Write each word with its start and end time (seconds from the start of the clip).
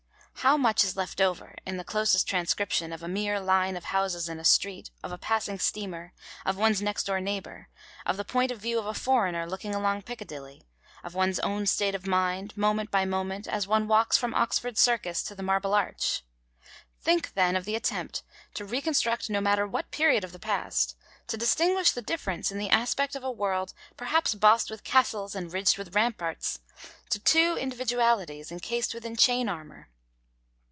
How 0.43 0.57
much 0.57 0.83
is 0.83 0.97
left 0.97 1.21
over, 1.21 1.55
in 1.67 1.77
the 1.77 1.83
closest 1.83 2.27
transcription 2.27 2.91
of 2.91 3.03
a 3.03 3.07
mere 3.07 3.39
line 3.39 3.77
of 3.77 3.83
houses 3.83 4.27
in 4.27 4.39
a 4.39 4.43
street, 4.43 4.89
of 5.03 5.11
a 5.11 5.17
passing 5.19 5.59
steamer, 5.59 6.13
of 6.47 6.57
one's 6.57 6.81
next 6.81 7.03
door 7.03 7.21
neighbour, 7.21 7.69
of 8.07 8.17
the 8.17 8.25
point 8.25 8.49
of 8.49 8.57
view 8.57 8.79
of 8.79 8.87
a 8.87 8.95
foreigner 8.95 9.45
looking 9.47 9.75
along 9.75 10.01
Piccadilly, 10.01 10.63
of 11.03 11.13
one's 11.13 11.37
own 11.41 11.67
state 11.67 11.93
of 11.93 12.07
mind, 12.07 12.57
moment 12.57 12.89
by 12.89 13.05
moment, 13.05 13.47
as 13.47 13.67
one 13.67 13.87
walks 13.87 14.17
from 14.17 14.33
Oxford 14.33 14.79
Circus 14.79 15.21
to 15.21 15.35
the 15.35 15.43
Marble 15.43 15.75
Arch? 15.75 16.23
Think, 16.99 17.35
then, 17.35 17.55
of 17.55 17.65
the 17.65 17.75
attempt 17.75 18.23
to 18.55 18.65
reconstruct 18.65 19.29
no 19.29 19.41
matter 19.41 19.67
what 19.67 19.91
period 19.91 20.23
of 20.23 20.31
the 20.31 20.39
past, 20.39 20.95
to 21.27 21.37
distinguish 21.37 21.91
the 21.91 22.01
difference 22.01 22.51
in 22.51 22.57
the 22.57 22.71
aspect 22.71 23.15
of 23.15 23.23
a 23.23 23.29
world 23.29 23.75
perhaps 23.95 24.33
bossed 24.33 24.71
with 24.71 24.83
castles 24.83 25.35
and 25.35 25.53
ridged 25.53 25.77
with 25.77 25.93
ramparts, 25.93 26.57
to 27.11 27.19
two 27.19 27.55
individualities 27.59 28.51
encased 28.51 28.95
within 28.95 29.15
chain 29.15 29.47
armour! 29.47 29.89